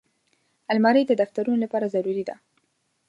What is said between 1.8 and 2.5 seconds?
ضروري ده